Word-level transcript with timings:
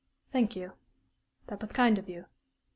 "Thank 0.31 0.55
you. 0.55 0.73
That 1.45 1.61
was 1.61 1.71
kind 1.73 1.99
of 1.99 2.09
you. 2.09 2.25